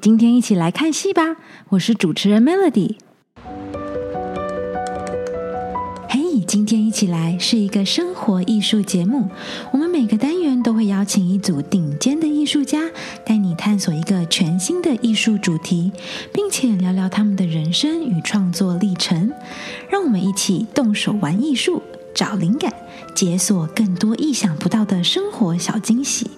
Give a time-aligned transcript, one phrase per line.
[0.00, 1.36] 今天一起来看戏吧！
[1.70, 2.94] 我是主持人 Melody。
[6.08, 9.28] 嘿，今天一起来是一个生活艺术节目。
[9.72, 12.88] 我们每个单元都会邀请一组顶尖的艺术家，
[13.26, 15.90] 带你探索一个全新的艺术主题，
[16.32, 19.32] 并且聊聊他们的人生与创作历程。
[19.88, 21.82] 让我们一起动手玩艺术，
[22.14, 22.72] 找灵感，
[23.12, 26.30] 解锁更多意想不到的生活小惊喜。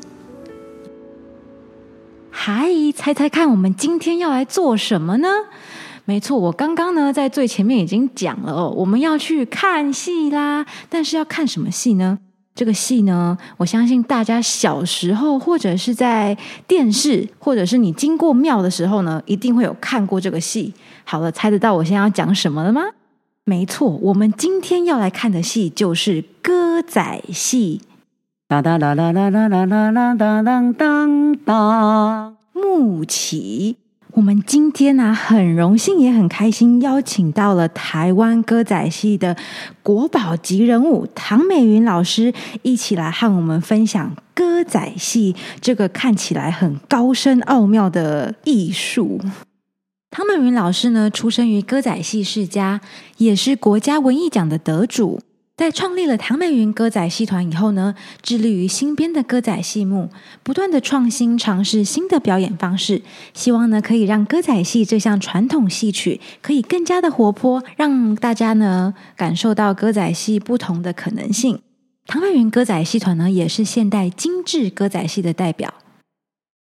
[2.38, 5.28] 嗨，猜猜看，我们今天要来做什么呢？
[6.04, 10.64] 没错，我刚刚呢在最前面已经讲了哦，我们要去看戏啦。
[10.90, 12.18] 但是要看什么戏呢？
[12.54, 16.36] 这个戏呢，我相信大家小时候或者是在
[16.68, 20.72] 电视，或者是你经过庙的时候呢，一定会有看过这个戏。
[21.04, 22.82] 好了，猜得到我现在要讲什么了吗？
[23.44, 27.80] 没错，我们今天要来看的戏就是歌仔戏。
[28.48, 31.08] 哒哒哒哒哒哒哒哒哒哒哒
[31.44, 32.34] 哒。
[32.52, 33.76] 木起，
[34.12, 39.36] 我们今天呢很荣幸也很开心，邀请到了台湾歌仔戏的
[39.82, 49.20] 国宝级人物唐美云老师，一起来和我们分享歌仔戏这个看起来很高深奥妙的艺术。
[50.08, 52.80] 唐美云老师呢，出生于歌仔戏世家，
[53.16, 55.20] 也是国家文艺奖的得主。
[55.56, 60.10] 在创立了唐美云歌仔戏团以后呢，致力于新编的歌仔戏目，
[60.42, 63.00] 不断的创新尝试新的表演方式，
[63.32, 71.58] 希望呢可以让歌仔戏这项传统戏曲可以更加的活泼，让大家呢感受到歌仔戏不同的可能性。
[72.06, 75.72] 唐美云歌仔戏团呢也是现代精致歌仔戏的代表。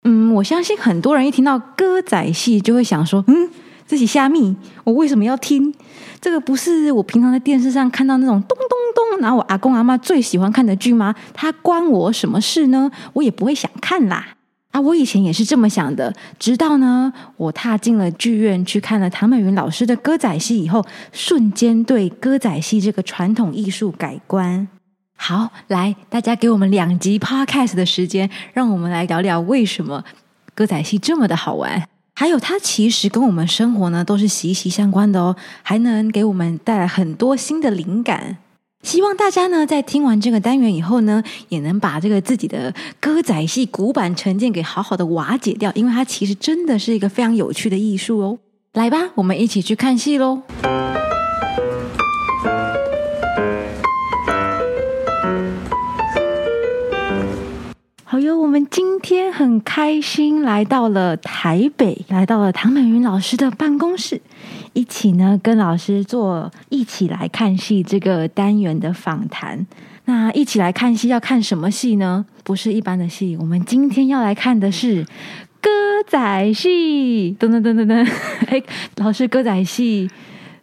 [0.03, 3.51] 嗯，我相信很多人一听到歌仔戏就会想说，嗯。
[3.89, 5.73] 自己虾米，我为什么要听？
[6.21, 11.15] 这个不是我平常在电视上看到那种咚咚咚，然后我阿公阿妈最喜欢看的剧吗？
[11.33, 12.91] 它关我什么事呢？
[13.13, 14.35] 我也不会想看啦。
[14.69, 24.67] 啊，我以前也是这么想的，直到呢，我踏进了剧院去看了唐美云老师的歌仔戏以后，瞬间对歌仔戏这个传统艺术改观。
[25.15, 30.03] 好，来，大家给我们两集 podcast 的时间，让我们来聊聊为什么
[30.53, 31.87] 歌仔戏这么的好玩。
[32.19, 38.35] 还有，它其实跟我们生活呢都是息息相关的哦，还能给我们带来很多新的灵感。
[38.83, 48.37] 希望大家呢在听完这个单元以后呢，也能把这个自己的歌仔戏古板成见给好好的瓦解掉，因为它其实真的是一个非常有趣的艺术哦。
[48.73, 50.41] 来吧，我们一起去看戏喽！
[58.19, 64.19] 好哟，我们今天很开心来到了台北，来到了唐美云老师的办公室，
[64.73, 69.65] 一起呢跟老师做一起来看戏这个单元的访谈。
[70.03, 72.25] 那一起来看戏要看什么戏呢？
[72.43, 75.05] 不是一般的戏，我们今天要来看的是
[75.61, 75.69] 歌
[76.05, 77.33] 仔戏。
[77.39, 78.11] 噔噔噔噔噔，
[78.51, 78.61] 哎，
[78.97, 80.09] 老师，歌仔戏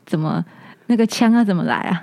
[0.04, 0.44] 怎么
[0.88, 2.02] 那个枪要怎么来啊？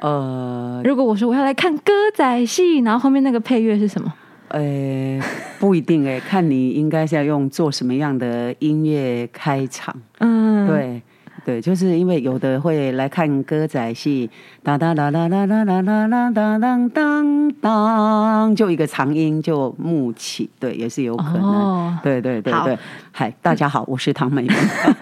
[0.00, 4.10] 呃，如果我说我要来看歌仔戏，然后后面那个配乐是什么？
[4.48, 5.20] 呃，
[5.58, 9.94] 不一定哎，看你应该是要用做什么样的音乐开场。
[10.18, 11.02] 嗯，对
[11.44, 14.30] 对，就是因为有的会来看歌仔戏，
[14.62, 21.98] 哒哒哒哒哒哒哒哒哒当当当当，就一个长音就木起，对，也是有可能。
[22.02, 22.78] 对对对对，
[23.12, 24.46] 嗨，大家好，我是唐美。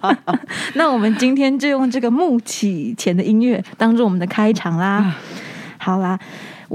[0.75, 5.15] 那我们今天就用这个木起前的音乐当做我们的开场啦。
[5.79, 6.19] 好啦。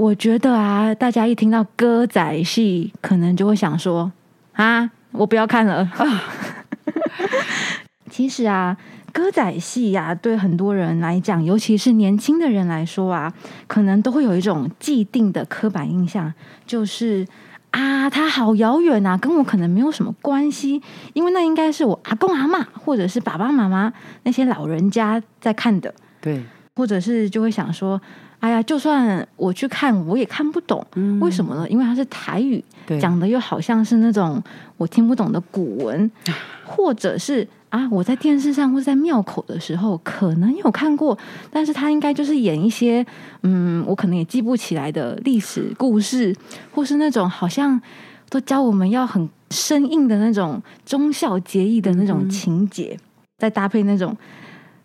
[0.00, 4.10] 我觉得啊，大家一听到歌仔戏，可能就会想说
[4.56, 5.86] ：“啊，我不要看了。
[8.08, 8.74] ”其实啊，
[9.12, 13.30] 歌仔戏呀，对很多人来讲，尤其是年轻的人来说啊，
[13.66, 16.32] 可能都会有一种既定的刻板印象，
[16.64, 17.26] 就是
[17.72, 20.80] 啊，它好遥远啊，跟我可能没有什么关系，
[21.12, 25.94] 因为那应该是我阿公阿妈或者是爸爸妈妈那些老人家在看的。
[26.22, 26.42] 对，
[26.74, 28.00] 或者是就会想说。
[28.40, 30.84] 哎呀，就算我去看，我也看不懂，
[31.20, 31.68] 为什么呢？
[31.68, 32.62] 因为它是台语，
[32.98, 34.42] 讲的又好像是那种
[34.78, 36.10] 我听不懂的古文，
[36.64, 41.16] 或者是啊，我在电视上或者在庙口的时候可能有看过，
[41.50, 43.04] 但是他应该就是演一些
[43.42, 46.34] 嗯，我可能也记不起来的历史故事，
[46.72, 47.78] 或是那种好像
[48.30, 52.98] 都教我们要很生硬的那种忠孝节义的那种情节，
[53.36, 54.16] 再搭配那种。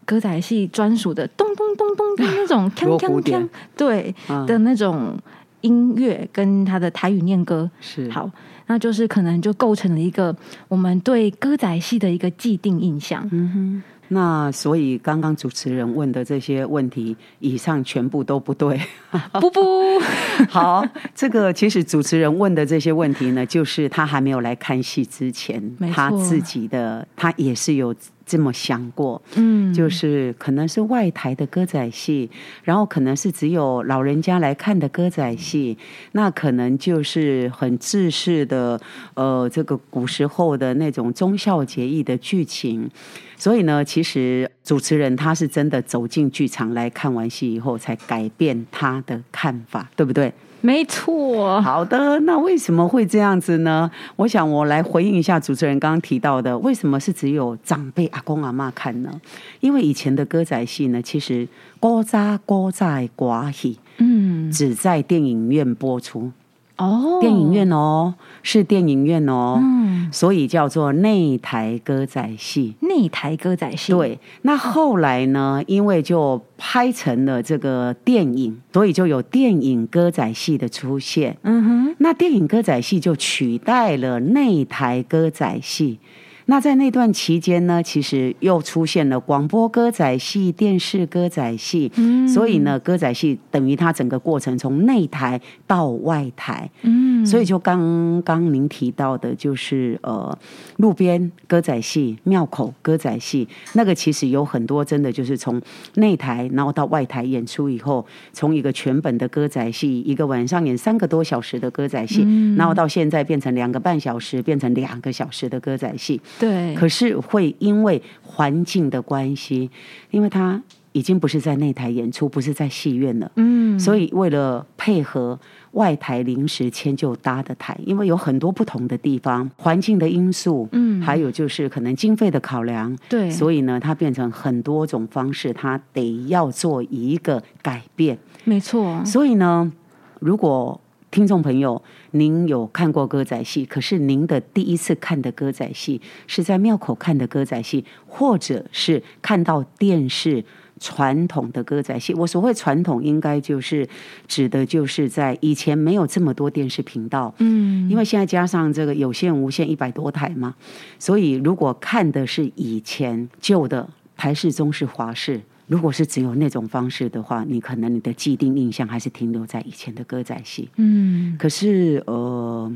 [0.06, 4.14] 歌仔戏专属的咚咚咚咚咚那种 锵锵锵，对
[4.48, 5.18] 的那种
[5.62, 8.30] 音乐跟他的台语念歌是好，
[8.68, 10.36] 那就是可能就构成了一个
[10.68, 13.28] 我们对歌仔戏的一个既定印象。
[13.32, 18.80] 嗯哼，那所以刚刚主持人问的这些问题，以上全部都不对。
[19.42, 20.00] 不不，
[20.48, 20.86] 好，
[21.16, 25.60] 这个其实主持人问的这些问题呢，就是他还没有来看戏之前，
[25.92, 27.96] 他自己的他也是有。
[28.26, 32.30] 这么想过，嗯，就是可能是外台的歌仔戏，
[32.64, 35.78] 然后可能是只有老人家来看的歌仔戏，
[36.14, 38.80] 那可能就是很制式的，
[39.14, 42.90] 呃，这个古时候的那种忠孝节义的剧情。
[43.38, 50.34] 所以呢，其实主持人他是真的走进剧场来看完戏以后，才改变他的看法，对不对？
[50.66, 53.92] 没错，好的，那为什么会这样子呢？
[54.16, 59.22] 我想我来回应一下主持人刚刚提到的，为什么是只有长辈阿公阿妈看呢？
[59.60, 61.48] 因为以前的歌仔戏呢，其实
[61.80, 66.32] 歌扎歌在寡戏，嗯，只在电影院播出。
[66.78, 68.14] 哦，电影院哦，
[68.44, 72.76] 是电影院哦，嗯，所以叫做内台歌仔戏。
[72.82, 74.20] 内台歌仔戏，对。
[74.42, 75.64] 那后来呢？
[75.68, 81.38] 因为就拍成了这个电影，所以就有电影歌仔戏的出现。
[81.44, 86.00] 嗯哼，那电影歌仔戏就取代了内台歌仔戏。
[86.48, 91.92] 那在那段期间呢，其实又出现了广播歌仔戏、电视歌仔戏，
[92.28, 96.70] 所以呢，歌仔戏等于它整个过程从内台到外台。
[96.84, 100.38] 嗯，所以就刚刚您提到的，就是呃，
[100.78, 105.60] 路边歌仔戏、庙口歌仔戏，那个其实有很多真的就是从
[105.96, 112.22] 内台然后到外台演出以后，从一个全本的歌仔戏，一个晚上演三个多小时的歌仔戏，
[112.56, 116.22] 然后到现在变成两个半小时，变成两个小时的歌仔戏。
[116.40, 119.70] 对，可是会因为环境的关系，
[120.12, 120.62] 因为他
[120.92, 125.38] 已经不是在内台演出，不是在戏院了，嗯，所以为了配合
[125.72, 139.72] 外台临时迁就搭的台，因为有很多不同的地方，环境的因素，嗯，还有就是可能经费的考量，对，所以呢，它变成很多种方式，它得要做一个改变，没错，所以呢，
[140.20, 140.80] 如果。
[141.16, 141.82] 听众朋友，
[142.12, 143.66] 您有看过歌仔戏？
[143.66, 150.44] 可是您的第一次看的歌仔戏是在庙口看的歌仔戏，或者是看到电视
[150.78, 152.14] 传统的歌仔戏？
[152.16, 153.88] 我所谓传统，应该就是
[154.28, 160.54] 指的就是在以前没有这么多电视频道，嗯，因为现在加上这个有线、无线一百多台嘛，
[161.00, 165.40] 所以如果看的是以前旧的台式、中式、华式。
[165.68, 170.70] 如果是只有那种方式的话，你可能你的既定印象还是停留在以前的歌仔戏。
[170.76, 172.72] 嗯，可是呃，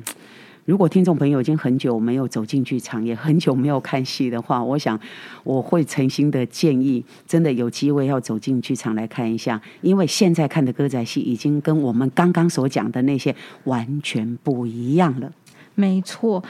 [0.66, 5.00] 如果听众朋友已经很久没有走进剧场，也很久没有看戏的话，我想
[5.44, 15.32] 我会诚心的建议，真的有机会要走进剧场来看一下，因为现在看的歌仔戏已经跟我们刚刚所讲的那些完全不一样了。
[15.76, 16.44] 没错，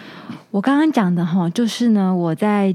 [0.52, 2.74] 我刚刚讲的哈，就是呢，我在。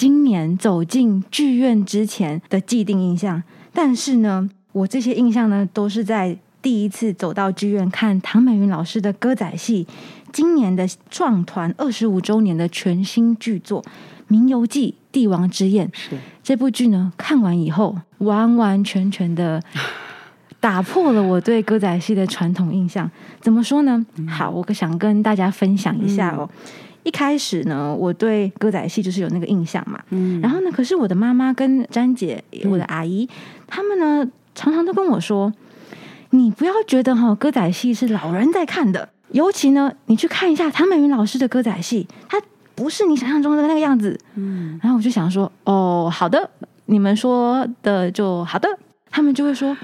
[0.00, 9.86] 今年走进剧院之前的既定印象，但是呢，我这些印象呢，都是在第一次走到剧院看唐美云老师的歌仔戏，
[10.32, 13.82] 今年的壮团二十五周年的全新剧作
[14.28, 15.86] 《名游记帝王之宴》。
[15.92, 19.62] 是这部剧呢，看完以后，完完全全的
[20.58, 23.10] 打破了我对歌仔戏的传统印象。
[23.42, 24.06] 怎么说呢？
[24.26, 26.48] 好，我想跟大家分享一下哦。
[27.02, 33.28] 一开始呢，我对歌仔戏就是有那个印象嘛，嗯，然后呢，可是我的妈妈跟詹姐，我的阿姨，
[33.66, 35.52] 他们呢，常常都跟我说，
[36.30, 42.40] 你不要觉得哈，歌仔戏是老人在看的，尤其呢，你去看一下唐美云老师的歌仔戏，他
[42.74, 46.50] 不是你想象中的那个样子，嗯，然后我就想说，哦，好的，
[46.86, 48.68] 你们说的就好的，
[49.10, 49.76] 他们就会说。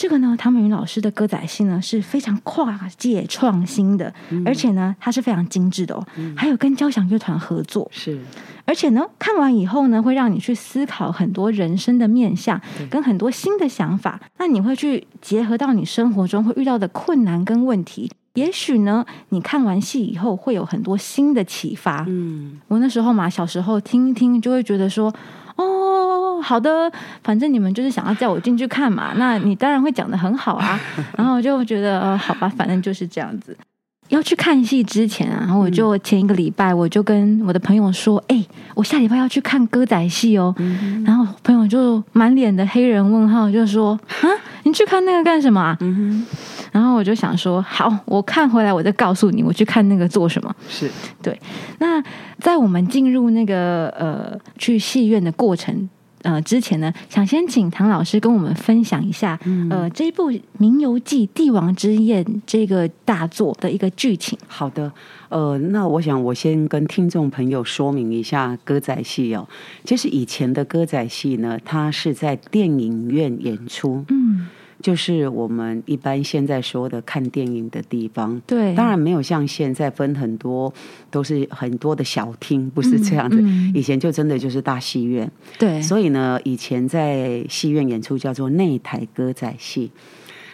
[0.00, 4.10] 这个呢，唐美云老师的歌仔戏呢是非常跨界创新的，
[4.46, 6.02] 而且呢，它是非常精致的哦。
[6.34, 8.18] 还有跟交响乐团合作，是。
[8.64, 14.18] 而且呢，看完以后呢，会让你去思考很多人生的面向，跟很多新的想法。
[14.38, 18.10] 那你会去结合到你生活中会遇到的困难跟问题。
[18.32, 22.06] 也许呢，你看完戏以后会有很多新的启发。
[22.08, 25.14] 嗯，我那时候嘛，小时候听一听，就会觉得说。
[25.56, 25.69] 哦，
[26.40, 26.90] 好的，
[27.22, 30.78] 反正你们就是想要叫我进去看嘛， 那你当然会讲的很好啊。
[31.16, 33.56] 然后我就觉得，呃，好吧，反正就是这样子。
[34.08, 38.44] 要去看戏之前啊，然后我就前一个礼拜，我就跟我的朋友说，哎，
[38.74, 40.52] 我下礼拜要去看歌仔戏哦。
[41.06, 44.26] 然后朋友就满脸的黑人问号，就说，啊，
[44.64, 45.78] 你去看那个干什么啊？
[46.72, 50.52] 然后我就想说，好，我看回来我再告诉你，我去看那个做什么。
[50.68, 50.90] 是
[51.22, 51.40] 对。
[51.78, 52.02] 那
[52.40, 55.88] 在我们进入那个呃去戏院的过程
[56.22, 59.38] 呃之前呢，想先请唐老师跟我们分享一下，
[59.70, 64.38] 呃，这部《名游记·帝王之宴》这个大作的一个剧情。
[64.46, 64.92] 好的，
[65.28, 69.48] 呃，那我想我先跟听众朋友说明一下歌仔戏哦，
[69.84, 74.48] 就是以前的歌仔戏呢，它是在电影院演出，嗯。
[74.82, 80.72] 就是我们一般现在说的看电影的地方，对，当然没有像现在分很多，
[81.10, 83.42] 都是很多的小厅，不是这样子。
[83.74, 85.80] 以前就真的就是大戏院，对。
[85.82, 89.90] 所以呢，以前在戏院演出叫做内台歌仔戏。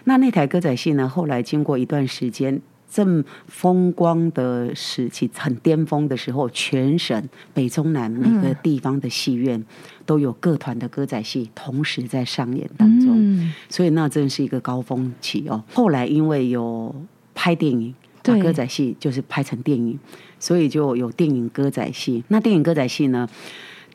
[0.04, 2.60] 那内台歌仔戏呢，后来经过一段时间。
[2.90, 9.62] 正风光的时期，很巅峰的时候，全省北中南每个地方的戏院
[10.04, 15.62] 都有各团的歌仔戏同时在上演当中，所以那真是一个高峰期哦。
[15.72, 16.94] 后来因为有
[17.34, 19.98] 拍电影，把歌仔戏就是拍成电影，
[20.38, 22.24] 所以就有电影歌仔戏。
[22.28, 23.28] 那电影歌仔戏呢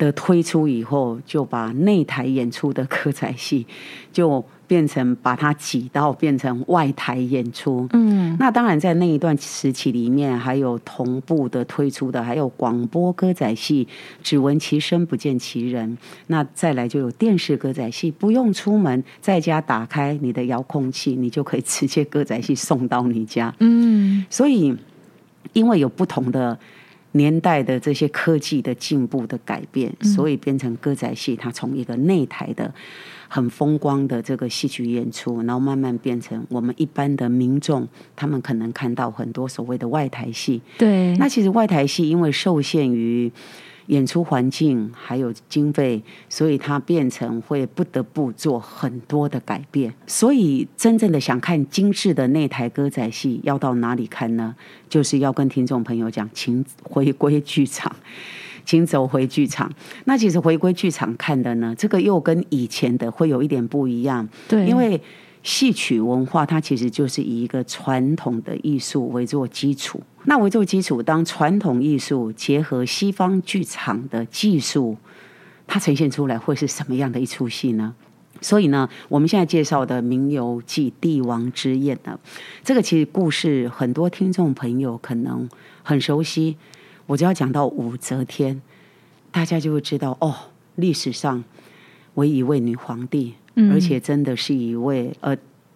[0.05, 3.65] 的推出以后，就把内台演出的歌仔戏
[4.11, 4.43] 就。
[4.71, 13.85] 变成把它挤到变成外台演出，嗯，那当然在那一段时期里面，还有同步的推出的，还有广播歌仔戏，
[14.23, 15.97] 只闻其声不见其人。
[16.27, 23.53] 那再来就有电视歌仔戏，不用出门，在家打开你的遥控器，你就可以直接歌仔戏送到你家。
[23.59, 24.73] 嗯，所以
[25.51, 26.57] 因为有不同的
[27.13, 32.73] 年代的这些科技的进步的改变，所以变成歌仔戏，它从一个内台的。
[33.33, 40.61] 很风光的这个戏曲演出，然后慢慢变成我们一般的民众，他们可能看到很多所谓的外台戏。
[40.77, 43.31] 对，那其实外台戏因为受限于
[43.91, 49.93] 演出环境还有经费，所以它变成会不得不做很多的改变。
[50.07, 54.55] 所以真正的想看精致的那台歌仔戏，要到哪里看呢？
[54.87, 57.93] 就是要跟听众朋友讲，请回归剧场。
[58.63, 59.69] 请走回剧场。
[60.05, 64.29] 那其实回归剧场看的呢，这个又跟以前的会有一点不一样。
[64.47, 65.01] 对，因为
[65.43, 70.01] 戏曲文化它其实就是以一个传统的艺术为做基础。
[70.25, 74.95] 那为做基础，当传统艺术结合西方剧场的技术，
[75.65, 77.95] 它呈现出来会是什么样的一出戏呢？
[78.39, 82.19] 所以呢，我们现在介绍的《名游记·帝王之宴》呢，
[82.63, 85.49] 这个其实故事很多听众朋友可能
[85.83, 86.55] 很熟悉。
[87.07, 88.61] 我就要讲到武则天，
[89.31, 90.35] 大家就会知道哦，
[90.75, 91.43] 历史上
[92.13, 93.35] 唯一一位女皇帝，
[93.71, 95.35] 而且真的是一位呃，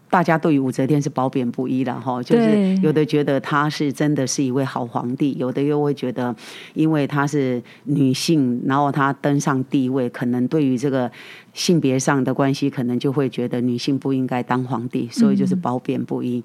[0.09, 6.33] 大家对于武则天是褒贬不一的哈，就是有的觉得她是真的是一位好皇帝，有的又会觉得
[6.73, 11.11] 因为她是女性，然后她登上帝位，可能对于这个
[11.53, 16.41] 性别上的关系，可能就会觉得女性不应该当皇帝，所以就是褒贬不一。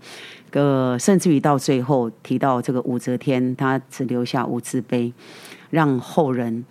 [0.53, 5.13] 呃甚至于到最后提到这个武则天，她只留下无字碑，
[5.71, 6.65] 让后人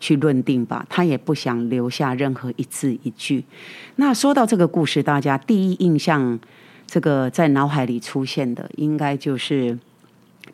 [0.00, 0.84] 去论定吧。
[0.88, 3.44] 他也不想留下任何一字一句。
[3.96, 6.40] 那说到这个故事，大家第一印象，
[6.86, 9.78] 这个在脑海里出现的，应该就是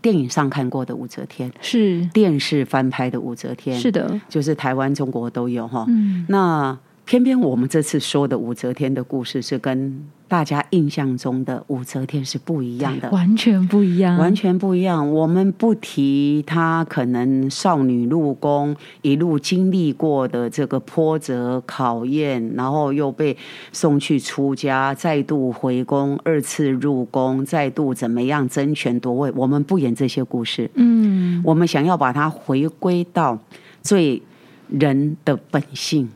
[0.02, 5.86] 电影上看过的武则天，是电视翻拍的武则天，是的，就是台湾、中国都有哈。
[6.28, 15.08] 那偏偏我们这次说的武则天的故事是跟大家印象中的武则天是不一样的，完全不一样，完全不一样。
[15.12, 23.36] 我们不提她可能少女入宫一路经历过的这个波折考验，然后又被
[23.70, 30.68] 送去出家，再度回宫，二次入宫，再度怎么样争权夺位，我们不演这些故事。
[30.74, 33.38] 嗯，我们想要把它回归到
[33.80, 34.20] 最
[34.68, 36.08] 人的本性。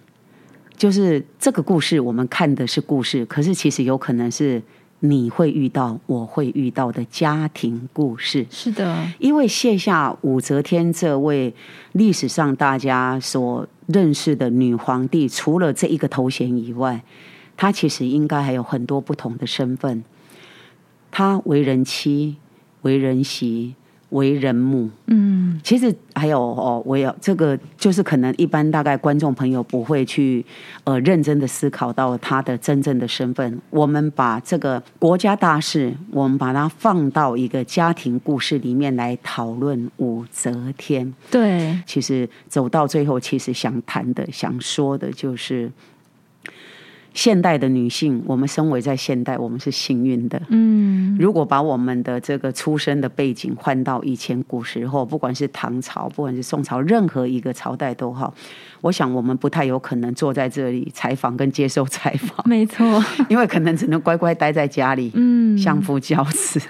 [0.81, 4.63] 就是这个故事，我们看的是故事，可是其实有可能是
[5.01, 8.47] 你会遇到，我会遇到的家庭故事。
[8.49, 11.55] 是的，因为卸下武则天这位
[11.93, 17.05] 历史上大家所认识的女皇帝，除了这一个头衔以外，
[17.59, 20.03] 她其实应该还有很多不同的身份。
[21.11, 22.37] 她为人妻，
[22.81, 23.75] 为人媳。
[24.11, 30.45] 为人母，嗯，其实还有哦，我有这个，就是可能一般大概观众朋友不会去
[30.85, 33.61] 呃认真的思考到他的真正的身份。
[33.71, 41.13] 我们把这个国家大事，我们把它放到一个家庭故事里面来讨论武则天。
[41.31, 45.71] 对，其实走到最后，其实想谈的、想说的就是。
[47.13, 50.41] 现代的女性，我们身为在现代，我们是幸运的。
[50.49, 58.33] 嗯，如果把我们的这个出生的背景换到以前古时候，不管是唐朝，不管是宋朝，任何一个朝代都好，
[58.81, 62.49] 我想我们不太有可能坐在这里采访跟接受采访。
[62.49, 66.61] 没错， 因为可能只能乖乖待在家里，嗯，相夫教子。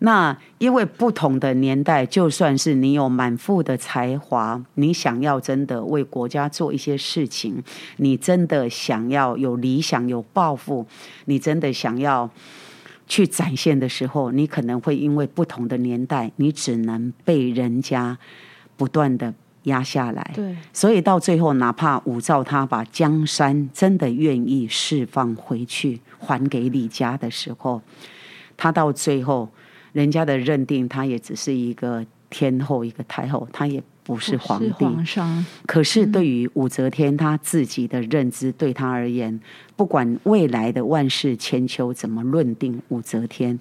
[0.00, 7.62] 那因为不同的年代，就算是你有满腹的才华，你想要真的为国家做一些事情，
[7.96, 10.86] 你真的想要有理想、有抱负，
[11.24, 12.28] 你真的想要
[13.06, 18.18] 去展现的时候，你可能会因为不同的年代，你只能被人家
[18.76, 20.30] 不断的压下来。
[20.34, 27.80] 对，所以到最后，哪怕武曌他把江山真的愿意释放回去，还给李家的时候，
[28.58, 29.48] 他到最后。
[29.96, 34.84] 人家的认定，他也只是一个天后，一个太后，他也不是皇帝。
[34.84, 35.46] 皇上。
[35.64, 39.40] 可是对于武则天，他自己的认知，对他而言，
[39.74, 43.58] 不管未来的万世千秋怎么论定武则天，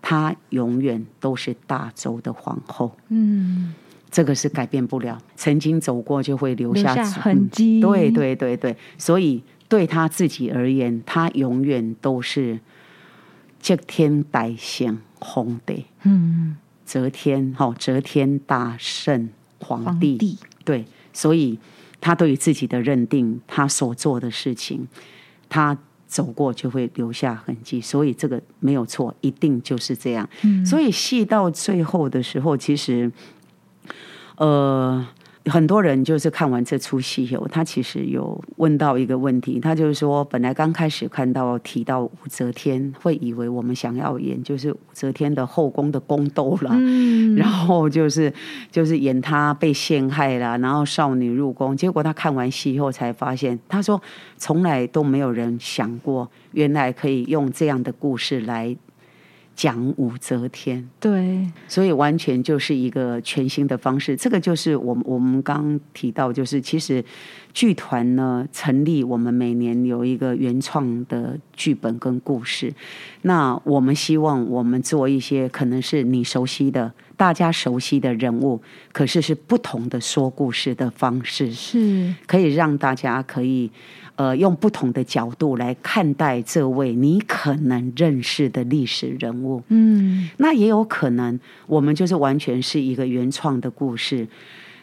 [0.00, 2.96] 她永远都是大周的皇后。
[3.10, 3.74] 嗯，
[4.10, 7.82] 这个是改变不了，曾经走过就会留下痕迹。
[7.82, 12.58] 对对对对，所以对他自己而言，他永远都是
[13.60, 14.98] 接天大相。
[15.22, 21.58] 皇帝，嗯，则天，哈，则天大圣皇帝，对，所以
[22.00, 24.88] 他对于自己的认定，他所做的事情，
[25.50, 25.76] 他
[26.06, 30.26] 走过就会留下痕迹，所以这个没有错，一定就是这样。
[30.64, 33.12] 所以戏到最后的时候，其实，
[34.36, 35.06] 呃。
[35.46, 46.78] 很多人就是看完这出戏以后，他其实有问到一个问题，他就是说，本来刚开始看到提到武则天，会以为我们想要演就是武则天的后宫的宫斗了，
[47.36, 48.32] 然后就是
[48.70, 51.74] 就是演她被陷害了，然后少女入宫。
[51.74, 54.00] 结果他看完戏以后才发现，他说
[54.36, 58.76] 从来都没有人想过，原来可以用这样的故事来。
[59.60, 64.16] 讲武则天，对，所以完全就是一个全新的方式。
[64.16, 67.04] 这个就是我们我们刚提到，就是其实
[67.52, 72.72] 剧团呢成立，我们每年有一个原创的剧本跟故事。
[73.22, 78.60] 那我们希望我们做一些可能是你熟悉的、大家熟悉的人物，
[78.92, 83.70] 可是是不同的说故事的方式，是可以让大家可以。
[84.16, 94.28] 呃，用不同的角度来看待这位你可能认识的历史人物，嗯，那也有可能，我们就是完全是一个原创的故事。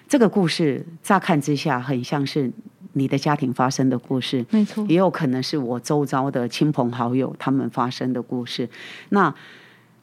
[0.07, 2.51] 这个故事乍看之下很像是
[2.93, 8.69] 你的家庭发生的故事，没错，也有可能是我周遭的亲朋好友他们发生的故事。
[9.09, 9.33] 那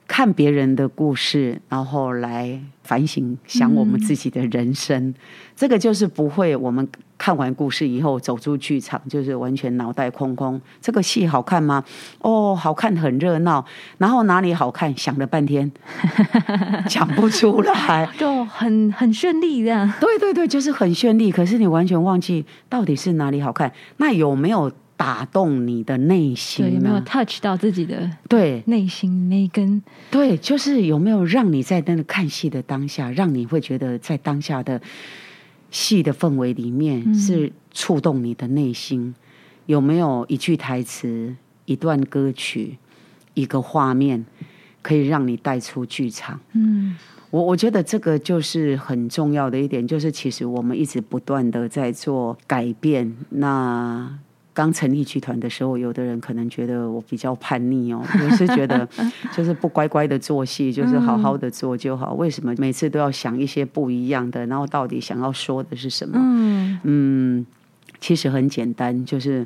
[0.07, 5.15] 看别人的故事，然后来反省想我们自己的人生，
[5.57, 6.89] 这个就是不会我们。
[7.17, 10.61] 看完故事以后走出剧场，就是完全脑袋空空。
[10.83, 11.83] 这个戏好看吗？
[12.19, 13.65] 哦，好看，很热闹。
[13.99, 14.95] 然后哪里好看？
[14.99, 15.71] 想了半天，
[16.91, 19.91] 讲不出来，就很很绚丽这样。
[20.01, 21.31] 对对对，就是很绚丽。
[21.31, 23.73] 可是你完全忘记到底是哪里好看。
[23.99, 26.67] 那有没有打动你的内心？
[26.67, 29.83] 对，有没有 touch 到自己的对内心那根？
[30.11, 34.81] 对，就是有没有让你在那个看戏的当下，让你会觉得在当下的。
[35.71, 39.13] 戏的氛围里面是触动你的内心，
[39.67, 42.79] 有没有一句台词、一段歌曲、
[43.35, 44.25] 一个画面，
[44.83, 46.39] 可以让你带出剧场？
[46.53, 46.95] 嗯，
[47.31, 53.13] 我我觉得这个就是很重要的一点，就是其实我们一直不断的在做改变。
[53.31, 54.17] 那
[54.55, 58.89] 刚成立剧团的时候，有的人可能觉得我比较叛逆哦， 我是觉得
[59.37, 62.15] 就是不乖乖的做戏，就是好好的做就好。
[62.15, 64.47] 为什么每次都要想一些不一样的？
[64.47, 66.15] 然后到底想要说的是什么？
[66.17, 67.47] 嗯嗯，
[67.99, 69.45] 其实很简单，就是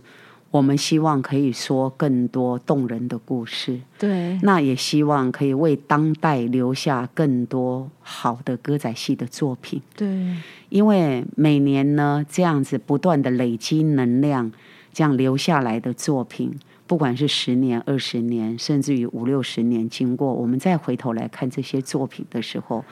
[0.50, 3.80] 我们希望可以说更多动人的故事。
[3.98, 9.80] 对，那也希望可以为当代留下更多好的歌仔戏的作品。
[9.96, 10.36] 对，
[10.68, 14.52] 因为每年呢，这样子不断的累积能量。
[14.98, 16.58] 这样留下来的作品，
[16.88, 22.84] 不管是十年、二十年，甚至于五六十年，经过我们再回头来看这些作品的时候。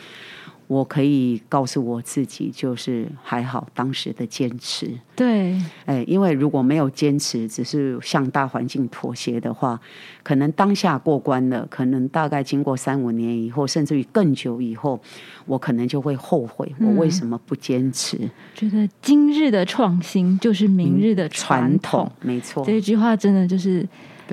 [0.69, 4.91] 我可以告诉我自己，就是还好当时的坚持。
[5.15, 9.81] 对，哎，因为如果没有坚持，只是向大环境妥协的话，
[10.23, 15.01] 可能当下过关了，可能大概经过三五年以后，甚至于更久以后，
[15.47, 18.19] 我可能就会后悔，我为什么不坚持？
[18.55, 22.65] 觉得今日的创新就是明日的传统，没错。
[22.65, 23.87] 这句话真的就是。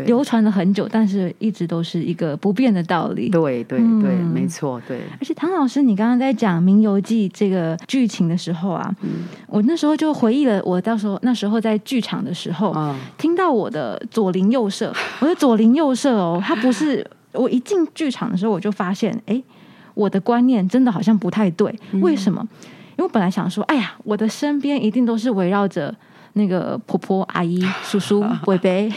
[0.05, 3.29] 流传了很久，但是一直都是一个不变的道理。
[3.29, 5.01] 对对对，没错，对。
[5.19, 8.93] 而且唐老师，你刚刚在讲《名游记》这个剧情的时候啊，
[9.47, 12.75] 我那时候就回忆了，我到时候那时候在剧场的时候，
[13.17, 19.41] 听到我的左邻右舍， 我的左邻右舍哦，他不是 我一进剧场的时候，我就发现，哎，
[19.93, 21.73] 我的观念真的好像不太对。
[22.01, 22.45] 为什么？
[22.95, 25.93] 因为我本来想说，哎呀，我的身边一定都是围绕着。
[26.33, 28.93] 那个婆婆、阿姨、 叔叔、伯伯，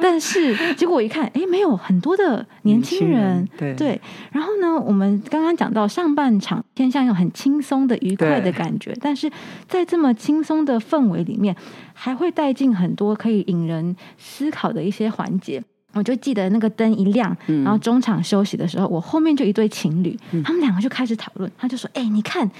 [0.00, 4.00] 但是结果我一看，哎，没有很多的年轻人，对。
[4.32, 9.30] 然后呢，我们刚刚讲到上半场偏向有很轻松的、愉快的感觉，但是
[9.68, 11.54] 在这么轻松的氛围里面，
[11.92, 15.62] 还会带进很多可以引人思考的一些环节。
[15.94, 21.50] 我就记得那个灯一亮，然后中场休息的时候，我后面就一对情侣，他们两个就开始讨论。
[21.56, 22.50] 他就说：“哎，你看，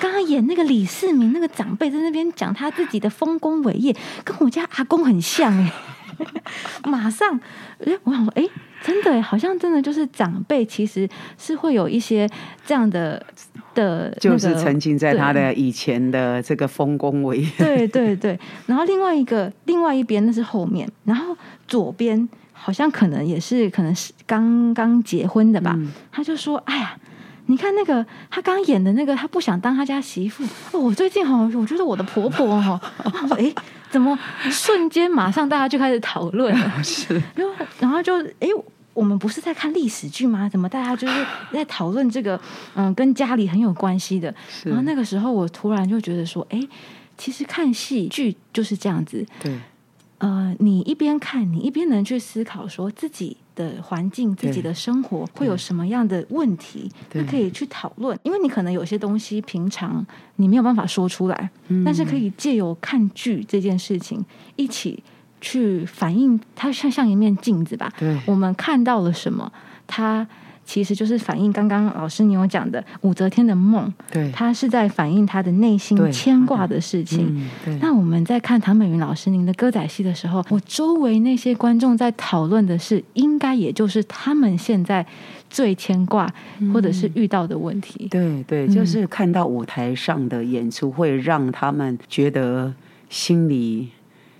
[0.00, 5.72] 刚刚演那个李世民那个长辈在那边讲他自己的丰功伟业，跟我家阿公很像哎。
[6.84, 7.40] ”马上，
[7.84, 8.44] 哎，我想说，哎，
[8.82, 12.28] 真的，好像真的就是长辈其实是会有一些
[12.64, 13.20] 这样的
[13.74, 17.50] 的，就是沉浸在他的以前的这个丰功伟业。
[17.58, 22.28] 对对对，然后另外一个，另外一边那是后面，然后左边。
[22.56, 25.78] 好像可能也是，可能是刚刚结婚的吧。
[26.10, 26.96] 他就说：“哎呀，
[27.46, 30.42] 你看那个他刚演的那个，他不想当他家媳妇。
[30.72, 32.80] 哦，我最近哈，我觉得我的婆婆哈，
[33.36, 33.52] 哎，
[33.90, 34.18] 怎么
[34.50, 36.72] 瞬间马上大家就开始讨论了？
[36.82, 38.48] 是，然后然后就哎，
[38.94, 40.48] 我们不是在看历史剧吗？
[40.48, 42.40] 怎么大家就是在讨论这个
[42.74, 44.34] 嗯，跟家里很有关系的？
[44.64, 46.60] 然后那个时候我突然就觉得说，哎，
[47.18, 49.26] 其实看戏剧就是这样子。
[49.42, 49.52] 对。”
[50.24, 58.18] 呃，你一边看，你一边能去思考，说自己的环境、自己的生活会有什么样的问题，那可以去讨论。
[58.22, 60.06] 因为你可能有些东西平常
[60.36, 61.50] 你没有办法说出来，
[61.84, 64.24] 但是可以借由看剧这件事情，
[64.56, 65.02] 一起
[65.42, 67.92] 去反映它，像像一面镜子吧。
[67.98, 69.52] 对，我们看到了什么，
[69.86, 70.26] 它。
[70.64, 77.48] 其实就是反映刚刚老师你有讲的武则天的梦，对，他是在反映他的内心牵挂的事情。
[77.80, 85.04] 那我们在看唐美云老师您的歌仔戏的时候，我周围那些观众在讨论的是，应该也就是他们现在
[85.50, 86.32] 最牵挂
[86.72, 88.08] 或者是遇到的问题。
[88.10, 92.72] 对对，就是看到舞台上的演出，会让他们觉得
[93.08, 93.90] 心里。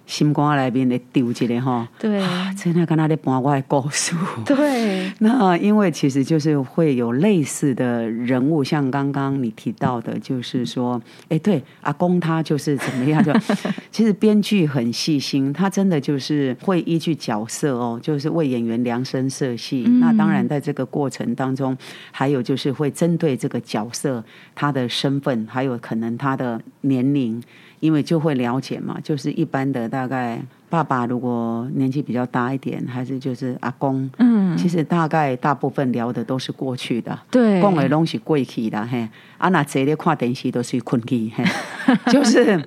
[0.07, 4.15] 心肝内面的丢一个哈，对，啊真的跟他的搬我的故事。
[4.45, 13.23] 对， 那因为其实就是会有类似的人物，像刚刚你提到的，就是说，哎，对，阿公他就是怎么样？
[13.25, 13.33] 就
[13.91, 19.83] 其实编剧很细心，他真的就是会依据角色哦，就是为演员量身设戏。
[20.01, 21.77] 那当然，在这个过程当中，
[22.11, 24.23] 还有就是会针对这个角色
[24.55, 27.43] 他的身份，还有可能他的年龄。
[27.85, 41.45] 因为就会了解嘛，就是一般的大概爸爸如果年纪比较大一点，还是就是阿公，嗯，其实大概大部分聊的都是过去的，对，讲的东西过去的嘿，啊那这里看电视都是困去，嘿，
[42.11, 42.59] 就是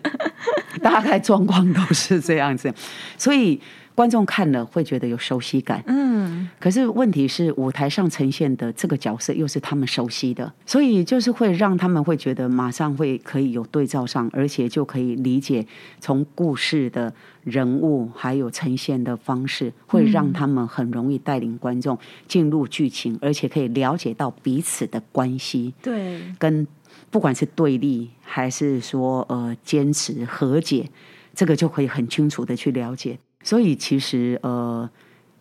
[0.83, 2.71] 大概状况都是这样子，
[3.17, 3.59] 所以。
[3.97, 15.65] 观众看了会觉得有熟悉感，嗯，可是问题是舞台上呈现的这个角色又是他们熟悉的，所以就是会让他们会觉得马上会可以有对照上，而且就可以理解
[15.99, 17.11] 从故事的
[17.43, 26.67] 人物还有呈现的方式，会让他们很容易带领观众进入剧情，而且可以了解到彼此的关系，对，跟
[27.09, 30.87] 不管是对立还是说呃坚持和解，
[31.33, 33.17] 这个就可以很清楚的去了解。
[33.43, 34.89] 所以其实呃，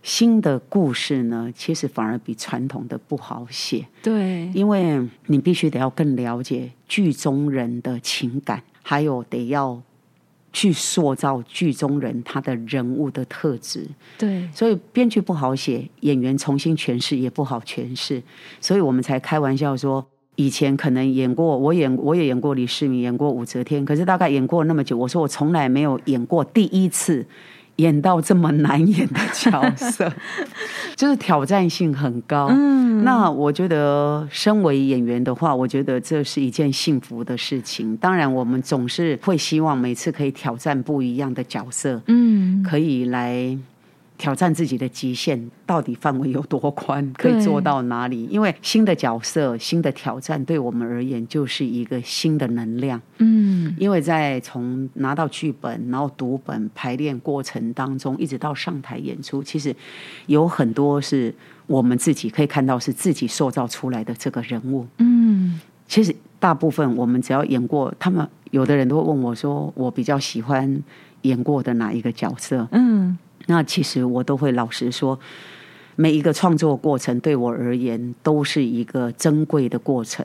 [0.02, 3.84] 新的故事呢，其实反而比传统的不好写。
[4.02, 9.82] 对，因为你必须得要更了解剧中人的情感，还有得要
[10.52, 13.84] 去塑造剧中人他的人物的特质。
[14.16, 18.22] 对，所以编剧不好写，演员重新诠释也不好诠释。
[18.60, 20.06] 所以我们才开玩笑说，
[20.36, 27.26] 以前可能演过，我演我也演过李世民，演过武则天，可是大概演过那么久，我说我从来没有演过第一次。
[27.76, 30.12] 演到这么难演的角色，
[30.96, 32.48] 就是挑战性很高。
[32.50, 37.96] 嗯，那我觉得身为演员的话，我觉得这是一件幸福的事情。
[37.98, 43.56] 当然，我们总是会希望每次可以挑战不一样的角色，嗯，可以来。
[44.18, 48.26] 挑战自己的极限，到底范围有多宽，可以做到哪里？
[48.30, 53.00] 因为新的角色、新的挑战，对我们而言就是一个新的能量。
[53.18, 59.74] 嗯，因为在从拿到剧本，然后读本、排练过程当中，一直到上台演出，其实
[60.26, 61.34] 有很多是
[61.66, 64.86] 我们自己可以看到是自己塑造出来的这个人物。
[64.98, 70.82] 嗯，其实大部分我们只要演过，他们有的人都会问我说：“我比较喜欢
[71.22, 73.18] 演过的哪一个角色？”嗯。
[73.46, 75.18] 那其实我都会老实说，
[75.94, 80.24] 每一个创作过程对我而言都是一个珍贵的过程。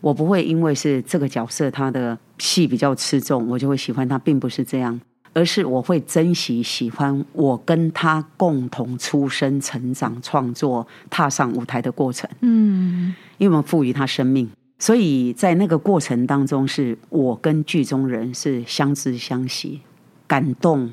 [0.00, 5.00] 我不会因为是这个角色他的戏比较吃重，我就会喜欢他，并不是这样，
[5.32, 12.30] 而是我会珍惜喜欢我跟他共同出生、成长、创作、踏上舞台的过程。
[12.42, 19.80] 嗯，因为我们赋予他生命，所以在那个过程当中，是我跟剧中人是相知相惜。
[20.28, 20.92] 感动、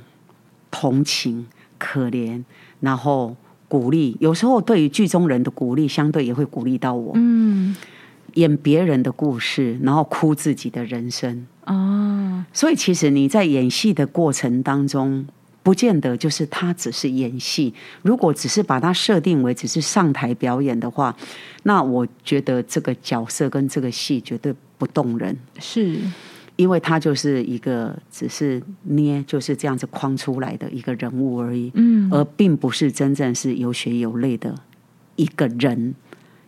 [0.71, 1.45] 同情、
[1.85, 2.43] 可怜，
[2.79, 3.35] 然后
[3.67, 4.17] 鼓励。
[4.19, 7.11] 有时候对于剧中人的鼓励，相对也会鼓励到我。
[7.15, 7.75] 嗯，
[8.33, 11.45] 演别人的故事，然后哭自己的人生。
[11.65, 15.25] 哦，所以其实你在演戏的过程当中。
[15.65, 17.73] 不见得就是他只是演戏。
[18.03, 21.15] 如果只是把它设定为只是上台表演的话，
[21.63, 25.35] 那我觉得这个角色跟这个戏绝对不动人。
[25.57, 25.97] 是，
[26.55, 34.55] 因为他就是一个只是捏就是这样子框出来的一个人物而已，嗯，而并不是真正是有血有泪的
[35.15, 35.95] 一个人。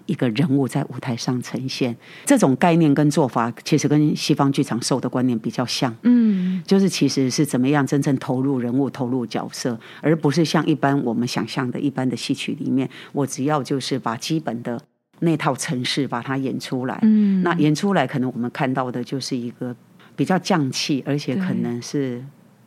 [0.09, 1.93] 一个人物在舞台上呈现，
[2.23, 5.93] 这种概念跟做法，其实跟西方剧场受的观念比较像。
[6.03, 14.81] 嗯，就是其实是怎么样真正投入人物、投入角色，而不是像一般我们想象的一般的戏曲里面，我只要就是把基本的
[15.19, 16.97] 那套程式把它演出来。
[17.01, 19.75] 嗯，那演出来可能我们看到的就是一个
[20.17, 22.21] 比较降气，而且可能是。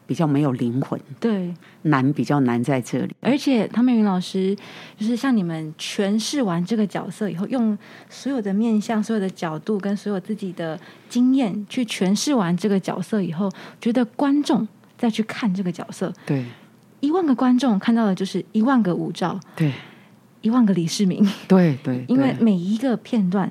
[0.06, 3.14] 比较没有灵魂，对，难比较难在这里。
[3.20, 4.56] 而且汤美云老师
[4.98, 10.76] 就是像你们诠释完这个角色以后，用所有的面相、所有的角度跟所有自己的
[11.08, 13.48] 经验去诠释完这个角色以后，
[13.80, 14.66] 觉得观众
[14.98, 16.44] 再去看这个角色，对，
[16.98, 19.72] 一万个观众看到的就是一万个舞照，对，
[20.40, 23.48] 一万个李世民，对对，因为每一个片段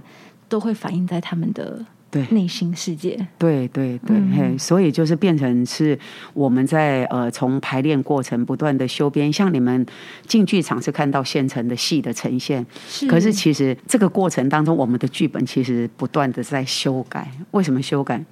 [0.50, 1.86] 都会反映在他们的。
[2.10, 2.26] 对。
[2.32, 5.98] 内心世界，对对对，嘿，所以就是变成是
[6.34, 9.86] 我们在呃从排练过程不断的修编，像你们
[10.28, 17.30] 进剧场是看到现成的戏的呈现，是，可是其实这个过程当中，我们的剧本其实不断的在修改。
[17.52, 18.24] 为什么修改？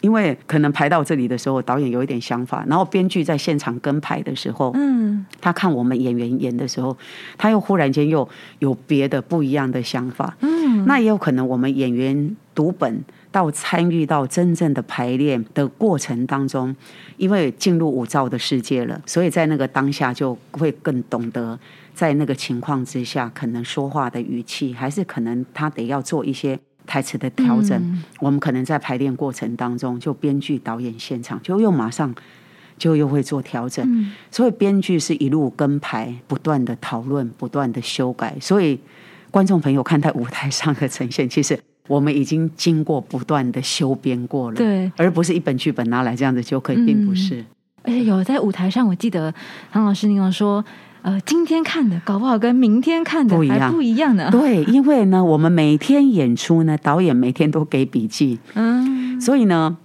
[0.00, 6.96] 因为可能排到这里的时候，导演有一点想法，然后编剧在现场跟排的时候，嗯，他看我们演员演的时候，
[7.36, 8.26] 他又忽然间又
[8.60, 16.74] 有别的不一样的想法，嗯，那也有可能我们演员读本到参与到真正的排练的过程当中，
[17.16, 21.58] 因为进入五照的世界了，所以在那个当下就会更懂得
[21.94, 26.58] 在那个情况之下，可能说话的语气，还是可能他得要做一些。
[26.86, 32.14] 台词的调整，我们可能在排练过程当中，就编剧、导演现场就又马上
[32.76, 38.36] 就又会做调整，所以编剧是一路跟排，不断的讨论，不断的修改。
[38.38, 38.78] 所以
[39.30, 47.44] 观众朋友看待舞台上的呈现，其实我们已经经过不断的修编过了，对，而不是一本剧本拿来这样子就可以，并不是。
[47.82, 49.32] 而且有在舞台上，我记得
[49.70, 50.64] 唐老师您有说。
[51.04, 54.30] 呃，今天看的搞不好跟明天看的还不一样呢。
[54.32, 59.76] 对，因为呢，我们每天演出呢，导演每天都给笔记，嗯，所以呢，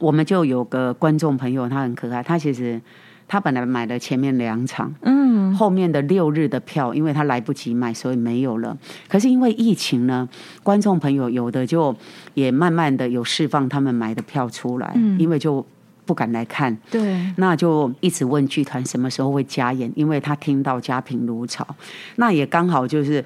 [0.00, 2.80] 我们就有个观众朋友，他很可爱，他其实
[3.28, 8.76] 他本来买了前面两场，嗯，后面的六日的票，因为他来不及买，所以没有了。
[9.08, 10.28] 可是因为疫情呢，
[10.62, 11.94] 观众朋友有的就
[12.34, 15.64] 也慢慢的有释放他们买的票出来，因为就。
[16.06, 21.66] 不敢来看，对，那就一直问剧团什么时候会加演，因为他听到家贫如潮，
[22.14, 23.24] 那也刚好就是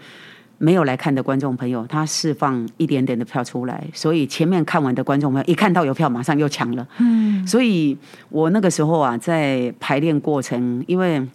[0.63, 7.97] 没有来看的观众朋友，他释放一点点的票出来，所以前面看完的观众朋友一看到有票，马上又抢了，嗯，所以
[8.29, 11.27] 我那个时候啊，在排练过程，因为。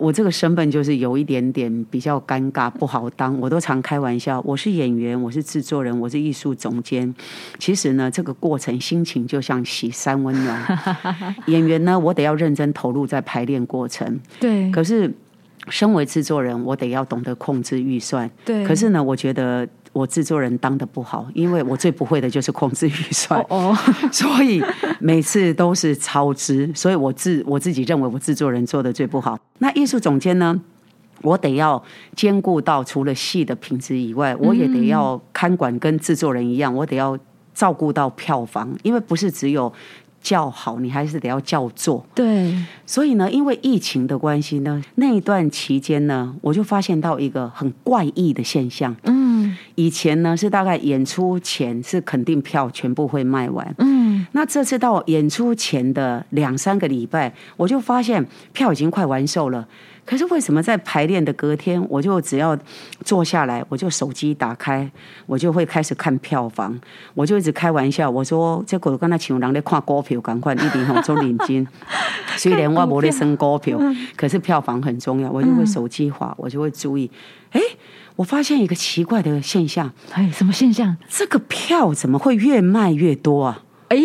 [0.00, 3.38] 我这个身份就是有一点点比较尴尬，不好当。
[3.38, 7.14] 我都常开玩笑，我是演员，我是制作人，我是艺术总监。
[7.58, 10.78] 其实呢，这个过程心情就像洗三温暖。
[11.48, 14.18] 演员呢，我得要认真投入在排练过程。
[14.40, 14.70] 对。
[14.70, 15.14] 可是，
[15.68, 18.30] 身为制作人，我得要懂得控制预算。
[18.44, 18.64] 对。
[18.66, 19.68] 可是呢，我觉得。
[19.92, 23.76] 我制作人当的不好，因为我最不会的就是控制预算，哦，
[24.12, 24.62] 所以
[25.00, 29.36] 每次都是超支，所以我自我自己认为我制作人做的最不好。
[29.58, 30.60] 那艺术总监呢，
[31.22, 31.82] 我得要
[32.14, 37.18] 兼顾到除了戏的品质以外，我也得要看管跟制作人一样，我得要
[37.52, 39.72] 照顾到票房，因为不是只有。
[40.20, 42.04] 叫好，你还是得要叫座。
[42.14, 42.54] 对，
[42.86, 48.94] 所以呢，因为疫情的关系呢，那一段期间呢，我就发现到一个很怪异的现象。
[49.04, 53.74] 嗯，以前呢是大概演出前是肯定票全部会卖完。
[53.78, 59.66] 嗯，那这次到演出前的两三个礼拜，我就发现票已经快完售了。
[60.04, 62.58] 可是为什么在排练的隔天，我就只要
[63.04, 64.90] 坐下来，我就手机打开，
[65.26, 66.78] 我就会开始看票房，
[67.14, 71.66] 我就一直开玩笑，我说这个刚才请人在看股票，赶快一定要做领金。
[72.36, 73.78] 虽然我没得升股票，
[74.16, 77.10] 可是票房很重要，我就会手机滑，我就会注意。
[77.50, 77.60] 哎，
[78.16, 80.96] 我发现一个奇怪的现象，哎，什么现象？
[81.08, 83.62] 这个票怎么会越卖越多啊？
[83.88, 83.98] 哎，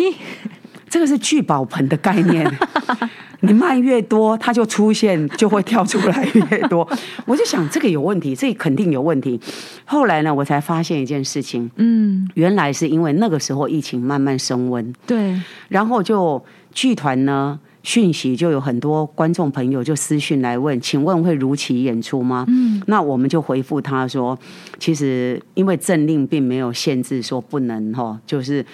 [0.88, 2.52] 这个是聚宝盆的概念。
[3.40, 6.88] 你卖越多，它就出现就会跳出来越多。
[7.24, 9.40] 我就想这个有问题，这肯定有问题。
[9.84, 22.44] 后来呢，我才发现一件事情，嗯，原来是因为那个时候疫情慢慢升温，对，然后就剧团呢讯息，就有很多观众朋友就私讯来问，请问会如期演出吗？
[22.48, 24.36] 嗯，那我们就回复他说，
[24.78, 28.64] 其实因为政令并没有限制说不能哈，就是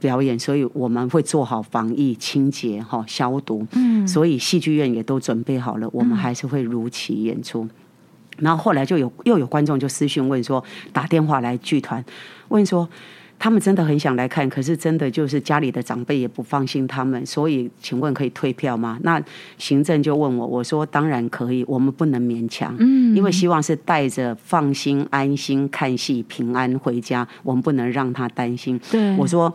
[0.00, 3.66] 表演，所以我们会做好防疫、清洁、哈消毒。
[3.72, 7.68] 嗯，所以戏剧院也都准备好了，我们还是会如期演出。
[8.38, 12.04] 然后后来就有又有观众就私讯问说，打电话来剧团
[12.48, 12.88] 问说。
[13.42, 18.98] 他们真的很想来看，可是真的就是家里的长辈也不放心他们，所以请问可以退票吗？
[19.02, 19.18] 那
[19.56, 28.78] 行政就问我，我说当然可以，我们不能勉强，嗯，因为希望是带着放心、安心看戏、平安回家，我们不能让他担心。
[28.90, 29.50] 对，我说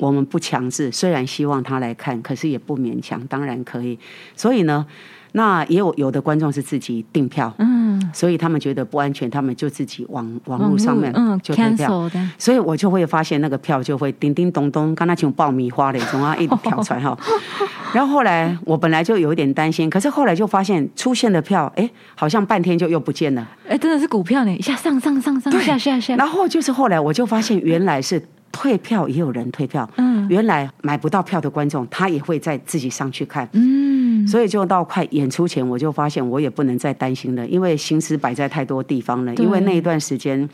[0.00, 3.96] 我们不强制，虽然希望他来看，可是也不勉强，当然可以。
[4.34, 4.84] 所以呢。
[5.32, 17.16] 那也有有的观众是自己订票，嗯，所以他们觉得不安全，他们就自己网网络上面就订票，所以我就会发现那个票就会叮叮咚咚，刚才像爆米花的，总要一跳出来哈。
[17.94, 26.16] 然后后来我本来就有一点担心，可是后来就发现出现的票，哎，好像半天就又不见了，哎，真的是股票呢，一下上上上上下下下。
[26.16, 28.20] 然后就是后来我就发现原来是。
[28.52, 40.48] 退票也有人退票，嗯，原来买不到票的观众，他也会再自己上去看，嗯，所以就到快演出前，我就发现我也不能再担心了，因为心思摆在太多地方了，因为那一段时间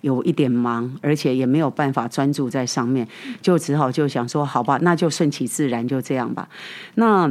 [0.00, 3.06] 有一点忙，而且也没有办法专注在上面，
[3.42, 6.48] 就只好就想说，好吧，那就顺其自然，就这样吧。
[6.94, 7.30] 那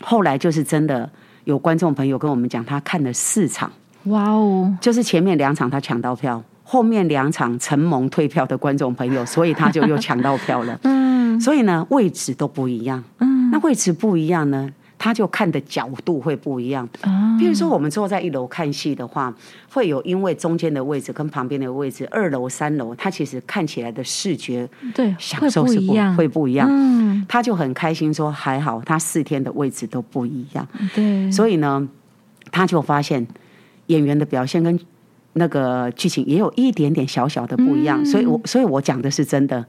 [0.00, 1.08] 后来就是真的
[1.44, 3.70] 有观众朋友跟我们讲，他看了四场，
[4.04, 6.42] 哇哦，就是前面两场他抢到票。
[6.68, 10.76] 后面两场承蒙退票的观众朋友，所以他就又抢到票了。
[10.82, 13.02] 嗯，所以呢，位置都不一样。
[13.18, 16.88] 嗯，那位置不一样呢，他就看的角度会不一样。
[17.02, 19.32] 啊，比如说我们坐在一楼看戏的话，
[19.72, 26.68] 会有因为中间的位置跟旁边的位置，二楼、三楼，他其实看起来的视觉对享受是不会不一样。
[26.68, 30.66] 嗯，他就很开心说还好，他四天的位置都不一样。
[30.92, 31.88] 对，所以呢，
[32.50, 33.24] 他就发现
[33.86, 34.76] 演员的表现跟。
[35.36, 39.64] 那个剧情也有一点点小小的不一样，所以我所以我讲的是真的，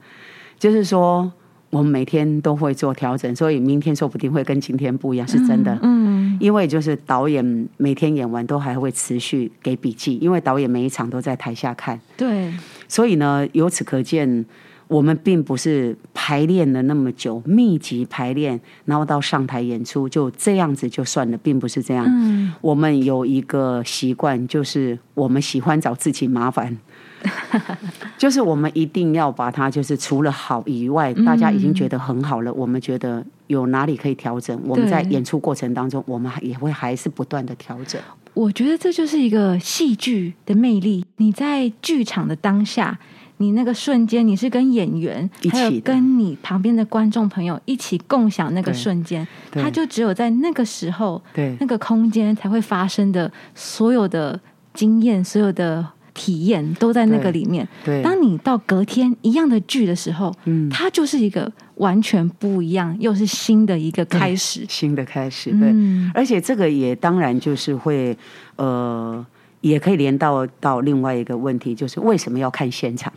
[0.58, 1.30] 就是说
[1.70, 5.78] 我们每天都会做调整，所以明天说不定会跟今天不一样，是真的。
[5.82, 12.00] 嗯，因为就是导演每天演完都还会持续给笔记，因为导演每一场都在台下看。
[12.16, 12.52] 对，
[12.88, 14.44] 所以呢，由此可见。
[14.88, 22.06] 我们并不是排练了那么久，密集排练，然后到上台演出就这样子就算了，并不是这样。
[22.08, 26.74] 嗯，我们有一个习惯，就是我们喜欢找自己麻烦，
[28.16, 38.00] 就是我们一定要把它，就是除了好以外，大家已经觉得很好了，我们觉得有哪里可以调整，我们在演出过程当中，我们也会还是不断的调整。
[38.32, 42.98] 我觉得这就是一个戏剧的魅力，你在剧场的当下。
[43.38, 51.56] 你那个瞬间，你是跟演员，还有跟你旁边的观众朋友一起共享那个瞬间，它就只有在那个时候，对。
[51.60, 54.38] 那个空间才会发生的所有的
[54.74, 57.66] 经验、所有的体验都在那个里面。
[57.84, 65.50] 对，当你到隔天一样的剧的时候，嗯，它就是一个完全不一样，又是新的一个开始，新的开始。
[65.52, 65.72] 对，
[66.12, 68.16] 而且这个也当然就是会，
[68.56, 69.24] 呃，
[69.60, 73.12] 也可以连到到另外一个问题，就是为什么要看现场？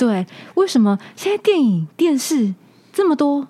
[0.00, 2.54] 对，为什么现在电影、电视
[2.90, 3.46] 这么多？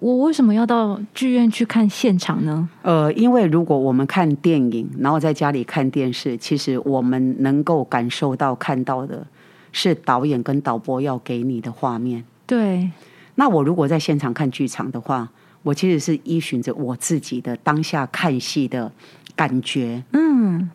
[0.00, 2.68] 我为什么要到剧院去看现场呢？
[2.82, 9.26] 呃，因为如果我们看电影，然后在家里看电视，其实我们能够感受到、看到的
[9.72, 12.22] 是导演跟导播要给你的画面。
[12.46, 12.90] 对。
[13.36, 15.26] 那我如果在现场看剧场的话，
[15.62, 18.92] 我其实是依循着我自己的当下看戏的
[19.34, 20.04] 感觉。
[20.12, 20.68] 嗯。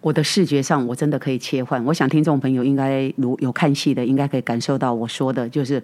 [0.00, 1.84] 我的视觉上，我真的可以切换。
[1.84, 5.82] 我想听众朋友应该如有看戏的，应该可以感受到我说的，就是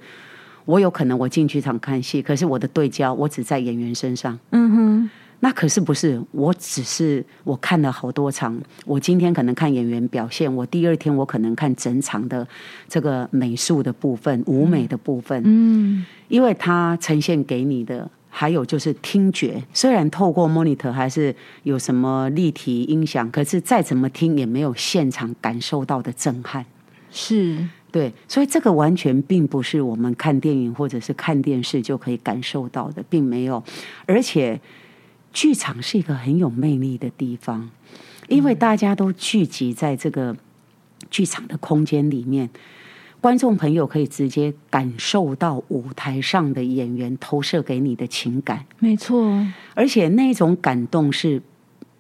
[0.65, 4.39] 我有可能我进剧场看戏，可是我的对焦我只在演员身上。
[4.53, 6.19] 嗯哼，那可是不是？
[6.33, 12.47] 我只是我看了好多场，我今天可能看演员表现，我第二天我可能看整场的
[12.89, 15.43] 这个美术的部分、舞美的部分。
[15.45, 18.11] 嗯，因为它呈现给你的。
[18.39, 26.63] 还有就是听觉，虽然透过 monitor 还是有什么立体音响，可是再怎么听也没有现场感受到的震撼。
[27.11, 33.65] 是，对，所以这个完全并不是我们看电影或者是看电视就可以感受到的，并没有。
[34.05, 34.61] 而且，
[35.33, 37.71] 剧场是一个很有魅力的地方，
[38.29, 40.37] 因为大家都聚集在这个
[41.11, 42.51] 剧场的空间里面。
[43.27, 49.45] 观众朋友可以直接感受到舞台上的演员投射给你的情感，没错。
[49.75, 51.43] 而且那种感动是，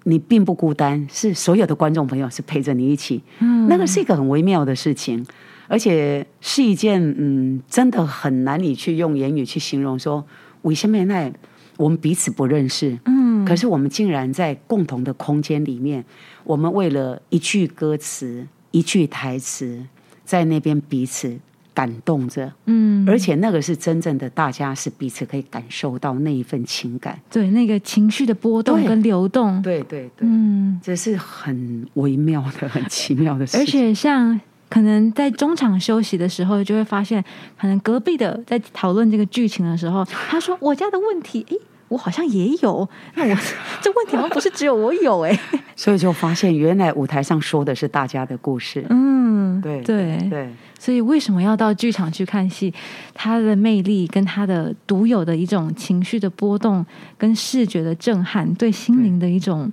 [0.05, 3.21] 你并不孤单，是所有的观众朋友是陪着你一起。
[3.41, 5.27] 嗯，那个是一个很微妙的事情，
[5.66, 9.99] 而且是一件嗯，真的很难以去用言语去形容。
[9.99, 10.24] 说
[10.62, 11.29] 为什么那
[11.77, 16.05] 我们彼此不认识，嗯，可是我们竟然在共同的空间里面，
[16.45, 19.85] 我们为了一句歌词、一句台词，
[20.27, 21.35] 在那边彼此
[21.72, 34.39] 感动着，嗯，而且那个是真正的，大家是彼此可以感受到那一份情感，对，那个情绪的波动跟流动，对对对，嗯，这是很微妙的、很奇妙的事情，而且像。
[34.68, 37.24] 可能在中场休息的时候，就会发现，
[37.57, 41.57] 可能隔壁的在讨论这个剧情的时候，他说：“我家的问题，诶，
[41.89, 42.89] 我好像也有。
[43.14, 43.37] 那我
[43.80, 45.39] 这问题好像不是只有我有，哎。”
[45.76, 48.84] 所以就发现，原来舞台上说的是大家的故事。
[48.89, 50.51] 嗯，对对对。
[50.78, 52.72] 所以为什么要到剧场去看戏？
[53.14, 56.84] 它的魅力跟它的独有的一种情绪的波动，
[57.18, 59.70] 跟视觉的震撼，对心灵的一种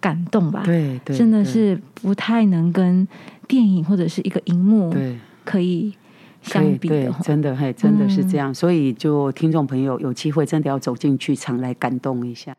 [0.00, 0.62] 感动吧。
[0.64, 3.06] 对对，真的是不太能跟。
[3.48, 4.94] 电影或者是一个荧幕，
[5.44, 5.92] 可以
[6.42, 8.52] 相比的，真的，嘿，真的是这样。
[8.54, 12.56] 所以，就听众朋友有机会，真的要走进剧场来感动一下。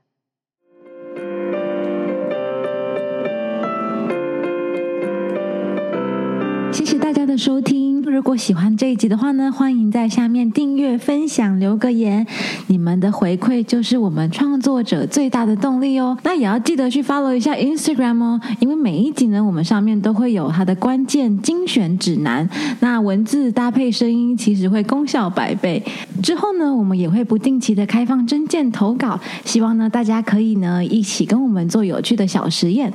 [6.71, 7.90] 谢谢大家的收听。
[8.11, 12.27] 如果喜欢这一集的话呢，欢迎在下面订阅、分享、留个言。
[12.67, 16.17] 你们的回馈就是我们创作者最大的动力哦。
[16.23, 22.47] 那也要记得去 follow 一下 Instagram 哦，因为每一集呢，我们上面都会有它的关键精选指南。
[22.81, 25.81] 那文字搭配声音，其实会功效百倍。
[26.21, 32.91] 之后呢，我们也会不定期的开放真件投稿，希望呢大家可以呢一起跟我们做有趣的小实验。